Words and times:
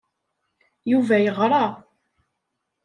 Yuba 0.91 1.15
yeɣra. 1.23 1.65